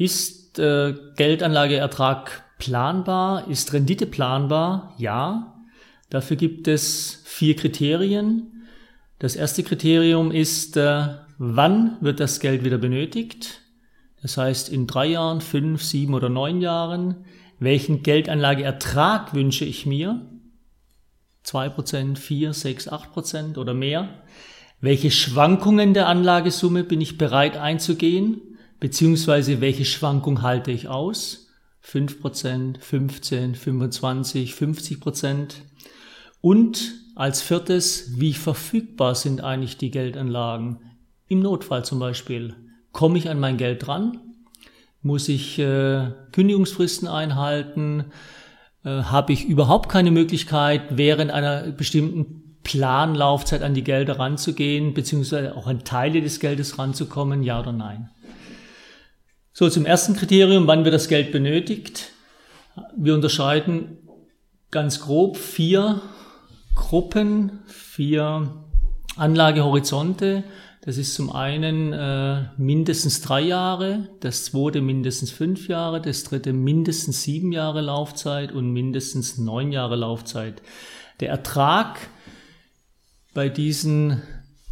Ist 0.00 0.58
äh, 0.58 0.94
Geldanlageertrag 1.16 2.42
planbar? 2.56 3.48
Ist 3.48 3.74
Rendite 3.74 4.06
planbar? 4.06 4.94
Ja. 4.96 5.60
Dafür 6.08 6.38
gibt 6.38 6.68
es 6.68 7.20
vier 7.26 7.54
Kriterien. 7.54 8.64
Das 9.18 9.36
erste 9.36 9.62
Kriterium 9.62 10.32
ist, 10.32 10.78
äh, 10.78 11.08
wann 11.36 11.98
wird 12.00 12.18
das 12.18 12.40
Geld 12.40 12.64
wieder 12.64 12.78
benötigt? 12.78 13.60
Das 14.22 14.38
heißt, 14.38 14.70
in 14.70 14.86
drei 14.86 15.04
Jahren, 15.08 15.42
fünf, 15.42 15.82
sieben 15.82 16.14
oder 16.14 16.30
neun 16.30 16.62
Jahren. 16.62 17.26
Welchen 17.58 18.02
Geldanlageertrag 18.02 19.34
wünsche 19.34 19.66
ich 19.66 19.84
mir? 19.84 20.22
Zwei 21.42 21.68
Prozent, 21.68 22.18
vier, 22.18 22.54
sechs, 22.54 22.88
acht 22.88 23.12
Prozent 23.12 23.58
oder 23.58 23.74
mehr? 23.74 24.08
Welche 24.80 25.10
Schwankungen 25.10 25.92
der 25.92 26.06
Anlagesumme 26.06 26.84
bin 26.84 27.02
ich 27.02 27.18
bereit 27.18 27.58
einzugehen? 27.58 28.40
Beziehungsweise 28.80 29.60
welche 29.60 29.84
Schwankung 29.84 30.42
halte 30.42 30.70
ich 30.70 30.88
aus? 30.88 31.48
5%, 31.84 32.80
15, 32.80 33.54
25, 33.54 34.52
50%. 34.54 35.54
Und 36.40 36.94
als 37.14 37.42
viertes, 37.42 38.18
wie 38.18 38.32
verfügbar 38.32 39.14
sind 39.14 39.42
eigentlich 39.42 39.76
die 39.76 39.90
Geldanlagen? 39.90 40.78
Im 41.28 41.40
Notfall 41.40 41.84
zum 41.84 41.98
Beispiel. 41.98 42.54
Komme 42.92 43.18
ich 43.18 43.28
an 43.28 43.38
mein 43.38 43.56
Geld 43.56 43.86
dran? 43.86 44.18
Muss 45.02 45.28
ich 45.28 45.58
äh, 45.58 46.10
Kündigungsfristen 46.32 47.08
einhalten? 47.08 48.06
Äh, 48.84 49.02
Habe 49.02 49.32
ich 49.32 49.44
überhaupt 49.44 49.88
keine 49.90 50.10
Möglichkeit, 50.10 50.82
während 50.90 51.30
einer 51.30 51.70
bestimmten 51.72 52.58
Planlaufzeit 52.62 53.62
an 53.62 53.74
die 53.74 53.84
Gelder 53.84 54.18
ranzugehen, 54.18 54.92
beziehungsweise 54.94 55.56
auch 55.56 55.66
an 55.66 55.84
Teile 55.84 56.20
des 56.20 56.40
Geldes 56.40 56.78
ranzukommen, 56.78 57.42
ja 57.42 57.60
oder 57.60 57.72
nein? 57.72 58.10
So, 59.60 59.68
zum 59.68 59.84
ersten 59.84 60.16
Kriterium, 60.16 60.66
wann 60.66 60.84
wird 60.84 60.94
das 60.94 61.06
Geld 61.06 61.32
benötigt. 61.32 62.12
Wir 62.96 63.12
unterscheiden 63.12 63.98
ganz 64.70 65.00
grob 65.00 65.36
vier 65.36 66.00
Gruppen, 66.74 67.58
vier 67.66 68.54
Anlagehorizonte. 69.16 70.44
Das 70.80 70.96
ist 70.96 71.14
zum 71.14 71.30
einen 71.30 71.92
äh, 71.92 72.44
mindestens 72.56 73.20
drei 73.20 73.42
Jahre, 73.42 74.08
das 74.20 74.46
zweite 74.46 74.80
mindestens 74.80 75.30
fünf 75.30 75.68
Jahre, 75.68 76.00
das 76.00 76.24
dritte 76.24 76.54
mindestens 76.54 77.22
sieben 77.22 77.52
Jahre 77.52 77.82
Laufzeit 77.82 78.52
und 78.52 78.72
mindestens 78.72 79.36
neun 79.36 79.72
Jahre 79.72 79.96
Laufzeit. 79.96 80.62
Der 81.20 81.28
Ertrag 81.28 81.98
bei 83.34 83.50
diesen 83.50 84.22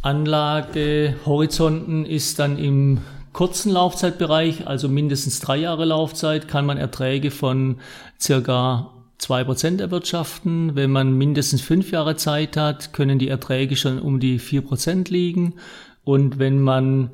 Anlagehorizonten 0.01 2.07
ist 2.07 2.39
dann 2.39 2.57
im 2.57 3.01
kurzen 3.33 3.71
Laufzeitbereich, 3.71 4.67
also 4.67 4.89
mindestens 4.89 5.39
drei 5.39 5.57
Jahre 5.57 5.85
Laufzeit, 5.85 6.47
kann 6.47 6.65
man 6.65 6.77
Erträge 6.77 7.31
von 7.31 7.77
circa 8.19 8.91
zwei 9.17 9.43
Prozent 9.43 9.81
erwirtschaften. 9.81 10.75
Wenn 10.75 10.91
man 10.91 11.13
mindestens 11.13 11.61
fünf 11.61 11.91
Jahre 11.91 12.15
Zeit 12.15 12.57
hat, 12.57 12.93
können 12.93 13.19
die 13.19 13.27
Erträge 13.27 13.75
schon 13.75 13.99
um 13.99 14.19
die 14.19 14.39
vier 14.39 14.61
Prozent 14.61 15.09
liegen. 15.09 15.55
Und 16.03 16.39
wenn 16.39 16.61
man 16.61 17.11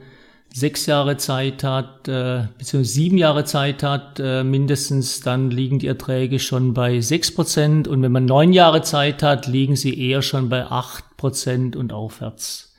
sechs 0.53 0.85
Jahre 0.85 1.17
Zeit 1.17 1.65
hat, 1.65 2.07
äh, 2.07 2.47
beziehungsweise 2.57 2.93
sieben 2.93 3.17
Jahre 3.17 3.43
Zeit 3.43 3.83
hat, 3.83 4.21
äh, 4.21 4.43
mindestens, 4.43 5.19
dann 5.19 5.51
liegen 5.51 5.79
die 5.79 5.87
Erträge 5.87 6.39
schon 6.39 6.73
bei 6.73 7.01
sechs 7.01 7.33
Prozent. 7.33 7.89
Und 7.89 8.01
wenn 8.01 8.13
man 8.13 8.25
neun 8.25 8.53
Jahre 8.53 8.81
Zeit 8.81 9.21
hat, 9.21 9.47
liegen 9.47 9.75
sie 9.75 9.99
eher 9.99 10.21
schon 10.21 10.47
bei 10.47 10.65
acht 10.65 11.17
Prozent 11.17 11.75
und 11.75 11.91
aufwärts. 11.91 12.74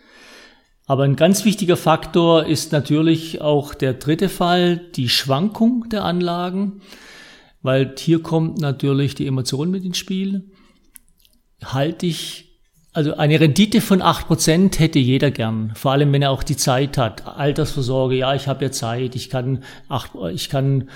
Aber 0.87 1.03
ein 1.03 1.17
ganz 1.17 1.45
wichtiger 1.45 1.77
Faktor 1.77 2.47
ist 2.47 2.71
natürlich 2.71 3.41
auch 3.41 3.75
der 3.75 3.95
dritte 3.95 4.29
Fall, 4.29 4.77
die 4.95 5.09
Schwankung 5.09 5.89
der 5.91 6.05
Anlagen, 6.05 6.81
weil 7.61 7.93
hier 7.99 8.23
kommt 8.23 8.61
natürlich 8.61 9.17
die 9.17 9.27
Emotion 9.27 9.73
mit 9.73 9.85
ins 9.85 9.99
Spiel. 9.99 10.53
Halte 11.65 12.07
ich, 12.07 12.61
also 12.93 13.17
eine 13.17 13.41
Rendite 13.41 13.81
von 13.81 14.01
acht 14.01 14.29
Prozent 14.29 14.79
hätte 14.79 15.01
jeder 15.01 15.33
gern, 15.33 15.73
vor 15.75 15.91
allem 15.91 16.13
wenn 16.13 16.23
er 16.23 16.31
auch 16.31 16.45
die 16.45 16.57
Zeit 16.57 16.97
hat. 16.99 17.27
Altersvorsorge, 17.27 18.15
ja, 18.15 18.37
ich 18.37 18.47
habe 18.47 18.67
ja 18.67 18.71
Zeit, 18.71 19.17
ich 19.17 19.29
kann, 19.29 19.65
acht, 19.89 20.13
ich 20.33 20.49
kann, 20.49 20.89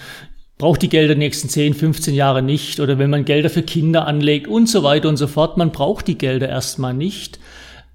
brauche 0.56 0.78
die 0.78 0.88
Gelder 0.88 1.16
nächsten 1.16 1.48
10, 1.48 1.74
15 1.74 2.14
Jahre 2.14 2.42
nicht 2.42 2.78
oder 2.78 2.98
wenn 3.00 3.10
man 3.10 3.24
Gelder 3.24 3.50
für 3.50 3.64
Kinder 3.64 4.06
anlegt 4.06 4.46
und 4.46 4.68
so 4.68 4.84
weiter 4.84 5.08
und 5.08 5.16
so 5.16 5.26
fort, 5.26 5.56
man 5.56 5.72
braucht 5.72 6.06
die 6.06 6.18
Gelder 6.18 6.48
erstmal 6.48 6.94
nicht. 6.94 7.40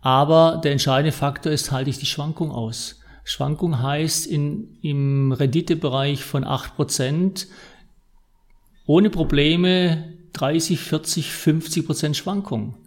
Aber 0.05 0.61
der 0.63 0.71
entscheidende 0.71 1.11
Faktor 1.11 1.51
ist, 1.51 1.71
halte 1.71 1.89
ich 1.89 1.97
die 1.97 2.05
Schwankung 2.05 2.51
aus. 2.51 2.99
Schwankung 3.23 3.81
heißt 3.81 4.27
in, 4.27 4.77
im 4.83 5.31
Renditebereich 5.31 6.23
von 6.23 6.43
acht 6.43 6.75
Prozent 6.75 7.47
ohne 8.85 9.09
Probleme 9.09 10.13
30, 10.33 10.79
40, 10.79 11.31
50 11.31 11.85
Prozent 11.87 12.15
Schwankung. 12.15 12.77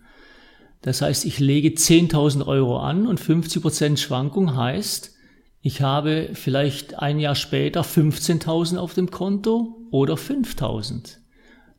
Das 0.82 1.02
heißt, 1.02 1.24
ich 1.24 1.40
lege 1.40 1.70
10.000 1.70 2.46
Euro 2.46 2.78
an 2.78 3.08
und 3.08 3.18
50 3.18 3.62
Prozent 3.62 3.98
Schwankung 3.98 4.54
heißt, 4.54 5.12
ich 5.60 5.82
habe 5.82 6.30
vielleicht 6.34 7.00
ein 7.00 7.18
Jahr 7.18 7.34
später 7.34 7.80
15.000 7.80 8.76
auf 8.76 8.94
dem 8.94 9.10
Konto 9.10 9.88
oder 9.90 10.14
5.000. 10.14 11.16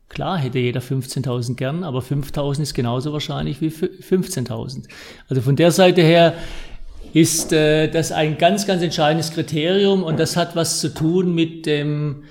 Klar 0.10 0.40
hätte 0.40 0.58
jeder 0.58 0.82
15.000 0.82 1.56
gern, 1.56 1.84
aber 1.84 2.00
5.000 2.00 2.64
ist 2.64 2.74
genauso 2.74 3.14
wahrscheinlich 3.14 3.62
wie 3.62 3.70
15.000. 3.70 4.86
Also 5.30 5.42
von 5.42 5.56
der 5.56 5.72
Seite 5.72 6.02
her 6.02 6.34
ist 7.14 7.54
äh, 7.54 7.88
das 7.88 8.12
ein 8.12 8.38
ganz, 8.38 8.66
ganz 8.66 8.82
entscheidendes 8.82 9.32
Kriterium 9.32 10.04
und 10.04 10.20
das 10.20 10.36
hat 10.36 10.56
was 10.56 10.80
zu 10.80 10.94
tun 10.94 11.34
mit 11.34 11.68
dem, 11.68 12.24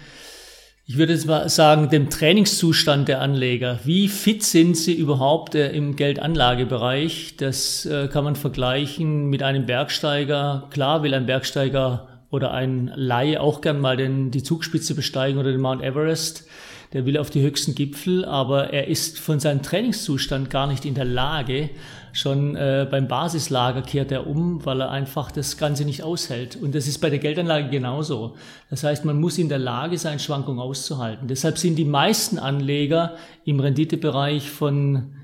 ich 0.86 0.98
würde 0.98 1.12
jetzt 1.12 1.26
mal 1.26 1.48
sagen, 1.48 1.88
dem 1.88 2.10
Trainingszustand 2.10 3.08
der 3.08 3.20
Anleger. 3.20 3.78
Wie 3.84 4.08
fit 4.08 4.42
sind 4.42 4.76
sie 4.76 4.94
überhaupt 4.94 5.54
äh, 5.54 5.70
im 5.70 5.94
Geldanlagebereich? 5.94 7.36
Das 7.36 7.86
äh, 7.86 8.08
kann 8.08 8.24
man 8.24 8.34
vergleichen 8.34 9.30
mit 9.30 9.44
einem 9.44 9.66
Bergsteiger. 9.66 10.66
Klar 10.70 11.04
will 11.04 11.14
ein 11.14 11.26
Bergsteiger 11.26 12.08
oder 12.30 12.52
ein 12.52 12.90
Laie 12.94 13.40
auch 13.40 13.60
gern 13.60 13.80
mal 13.80 13.96
den, 13.96 14.32
die 14.32 14.42
Zugspitze 14.42 14.94
besteigen 14.94 15.38
oder 15.38 15.52
den 15.52 15.60
Mount 15.60 15.82
Everest 15.82 16.44
der 16.92 17.04
will 17.04 17.18
auf 17.18 17.30
die 17.30 17.42
höchsten 17.42 17.74
Gipfel, 17.74 18.24
aber 18.24 18.72
er 18.72 18.88
ist 18.88 19.18
von 19.18 19.40
seinem 19.40 19.62
Trainingszustand 19.62 20.50
gar 20.50 20.66
nicht 20.66 20.84
in 20.84 20.94
der 20.94 21.04
Lage. 21.04 21.70
Schon 22.12 22.56
äh, 22.56 22.86
beim 22.90 23.08
Basislager 23.08 23.82
kehrt 23.82 24.10
er 24.10 24.26
um, 24.26 24.64
weil 24.64 24.80
er 24.80 24.90
einfach 24.90 25.30
das 25.30 25.58
Ganze 25.58 25.84
nicht 25.84 26.02
aushält. 26.02 26.56
Und 26.56 26.74
das 26.74 26.88
ist 26.88 26.98
bei 26.98 27.10
der 27.10 27.18
Geldanlage 27.18 27.68
genauso. 27.68 28.36
Das 28.70 28.82
heißt, 28.84 29.04
man 29.04 29.20
muss 29.20 29.38
in 29.38 29.48
der 29.48 29.58
Lage 29.58 29.98
sein, 29.98 30.18
Schwankungen 30.18 30.60
auszuhalten. 30.60 31.28
Deshalb 31.28 31.58
sind 31.58 31.76
die 31.76 31.84
meisten 31.84 32.38
Anleger 32.38 33.16
im 33.44 33.60
Renditebereich 33.60 34.50
von 34.50 35.14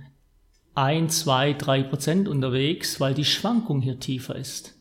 ein, 0.74 1.08
zwei, 1.08 1.52
drei 1.52 1.82
Prozent 1.82 2.28
unterwegs, 2.28 3.00
weil 3.00 3.14
die 3.14 3.24
Schwankung 3.24 3.80
hier 3.80 4.00
tiefer 4.00 4.36
ist. 4.36 4.73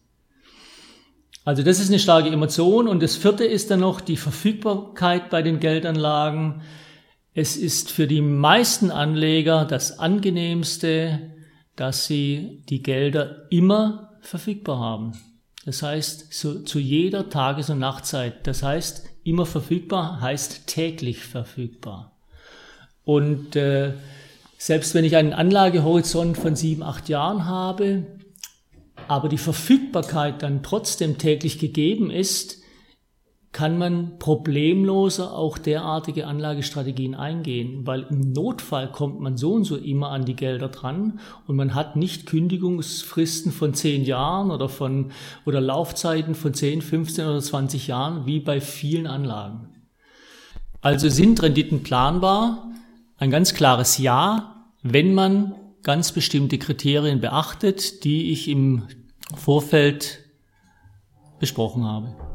Also 1.45 1.63
das 1.63 1.79
ist 1.79 1.89
eine 1.89 1.99
starke 1.99 2.29
Emotion. 2.29 2.87
Und 2.87 3.03
das 3.03 3.15
vierte 3.15 3.45
ist 3.45 3.71
dann 3.71 3.81
noch 3.81 4.01
die 4.01 4.17
Verfügbarkeit 4.17 5.29
bei 5.29 5.41
den 5.41 5.59
Geldanlagen. 5.59 6.61
Es 7.33 7.57
ist 7.57 7.91
für 7.91 8.07
die 8.07 8.21
meisten 8.21 8.91
Anleger 8.91 9.65
das 9.65 9.99
angenehmste, 9.99 11.19
dass 11.75 12.05
sie 12.05 12.63
die 12.69 12.83
Gelder 12.83 13.47
immer 13.49 14.11
verfügbar 14.21 14.79
haben. 14.79 15.13
Das 15.65 15.81
heißt, 15.81 16.33
so, 16.33 16.59
zu 16.59 16.79
jeder 16.79 17.29
Tages- 17.29 17.69
und 17.69 17.79
Nachtzeit. 17.79 18.45
Das 18.47 18.63
heißt, 18.63 19.09
immer 19.23 19.45
verfügbar 19.45 20.21
heißt 20.21 20.67
täglich 20.67 21.23
verfügbar. 21.23 22.11
Und 23.05 23.55
äh, 23.55 23.93
selbst 24.57 24.93
wenn 24.93 25.03
ich 25.03 25.15
einen 25.15 25.33
Anlagehorizont 25.33 26.37
von 26.37 26.55
sieben, 26.55 26.83
acht 26.83 27.09
Jahren 27.09 27.45
habe, 27.45 28.05
aber 29.08 29.30
die 29.30 29.38
Verfügbarkeit 29.38 30.41
dann 30.41 30.64
trotzdem 30.64 31.17
täglich 31.17 31.59
gegeben 31.59 32.09
ist, 32.09 32.64
kann 33.53 33.78
man 33.78 34.17
problemloser 34.17 35.32
auch 35.32 35.59
derartige 35.59 36.26
Anlagestrategien 36.26 37.14
eingehen, 37.14 37.85
weil 37.85 38.08
im 38.09 38.32
Notfall 38.32 38.91
kommt 38.91 39.20
man 39.20 39.38
so 39.38 39.53
und 39.53 39.64
so 39.64 39.78
immer 39.78 40.09
an 40.09 40.26
die 40.26 40.35
Gelder 40.35 40.70
dran 40.70 41.20
und 41.46 41.55
man 41.55 41.76
hat 41.76 41.96
nicht 41.96 42.26
Kündigungsfristen 42.26 43.52
von 43.52 43.76
zehn 43.76 44.05
Jahren 44.05 44.50
oder 44.50 44.70
von 44.70 45.11
oder 45.46 45.61
Laufzeiten 45.61 46.34
von 46.34 46.56
10, 46.56 46.82
15 46.82 47.26
oder 47.28 47.40
20 47.40 47.88
Jahren 47.88 48.26
wie 48.26 48.40
bei 48.40 48.59
vielen 48.59 49.06
Anlagen. 49.06 49.70
Also 50.82 51.08
sind 51.08 51.41
Renditen 51.44 51.84
planbar? 51.84 52.72
Ein 53.17 53.29
ganz 53.29 53.53
klares 53.53 53.99
Ja, 53.99 54.66
wenn 54.82 55.14
man 55.14 55.53
ganz 55.84 56.12
bestimmte 56.12 56.58
Kriterien 56.58 57.20
beachtet, 57.20 58.03
die 58.03 58.32
ich 58.32 58.47
im 58.47 58.88
Vorfeld 59.35 60.20
besprochen 61.40 61.84
habe. 61.84 62.33